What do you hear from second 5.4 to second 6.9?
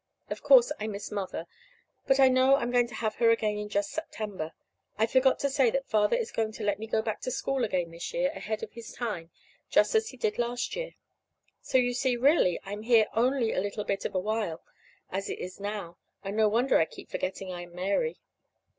to say that Father is going to let me